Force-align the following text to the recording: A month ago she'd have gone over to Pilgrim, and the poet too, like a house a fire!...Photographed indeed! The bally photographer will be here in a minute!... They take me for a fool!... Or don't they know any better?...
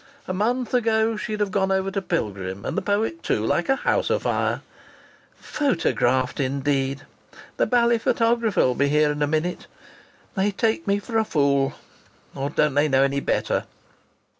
A 0.27 0.33
month 0.33 0.73
ago 0.73 1.15
she'd 1.15 1.41
have 1.41 1.51
gone 1.51 1.71
over 1.71 1.91
to 1.91 2.01
Pilgrim, 2.01 2.65
and 2.65 2.75
the 2.75 2.81
poet 2.81 3.21
too, 3.21 3.45
like 3.45 3.69
a 3.69 3.75
house 3.75 4.09
a 4.09 4.19
fire!...Photographed 4.19 6.39
indeed! 6.39 7.05
The 7.57 7.67
bally 7.67 7.99
photographer 7.99 8.61
will 8.61 8.73
be 8.73 8.87
here 8.89 9.11
in 9.11 9.21
a 9.21 9.27
minute!... 9.27 9.67
They 10.33 10.49
take 10.49 10.87
me 10.87 10.97
for 10.97 11.19
a 11.19 11.23
fool!... 11.23 11.73
Or 12.33 12.49
don't 12.49 12.73
they 12.73 12.87
know 12.87 13.03
any 13.03 13.19
better?... 13.19 13.65